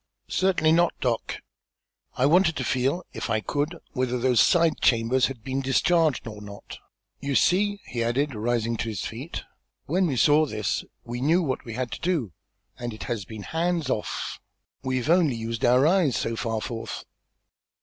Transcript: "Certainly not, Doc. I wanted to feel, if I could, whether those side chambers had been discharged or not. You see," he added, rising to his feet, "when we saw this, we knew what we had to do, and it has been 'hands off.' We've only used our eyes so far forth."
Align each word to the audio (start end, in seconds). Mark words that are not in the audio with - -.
"Certainly 0.29 0.71
not, 0.71 0.95
Doc. 0.99 1.41
I 2.17 2.25
wanted 2.25 2.55
to 2.55 2.63
feel, 2.63 3.03
if 3.13 3.29
I 3.29 3.39
could, 3.39 3.77
whether 3.91 4.17
those 4.17 4.39
side 4.41 4.81
chambers 4.81 5.27
had 5.27 5.43
been 5.43 5.61
discharged 5.61 6.25
or 6.25 6.41
not. 6.41 6.79
You 7.19 7.35
see," 7.35 7.81
he 7.85 8.03
added, 8.03 8.33
rising 8.33 8.77
to 8.77 8.89
his 8.89 9.05
feet, 9.05 9.43
"when 9.85 10.07
we 10.07 10.15
saw 10.15 10.47
this, 10.47 10.83
we 11.03 11.21
knew 11.21 11.43
what 11.43 11.63
we 11.65 11.73
had 11.75 11.91
to 11.91 12.01
do, 12.01 12.31
and 12.79 12.95
it 12.95 13.03
has 13.03 13.25
been 13.25 13.43
'hands 13.43 13.91
off.' 13.91 14.39
We've 14.81 15.07
only 15.07 15.35
used 15.35 15.63
our 15.63 15.85
eyes 15.85 16.15
so 16.17 16.35
far 16.35 16.61
forth." 16.61 17.03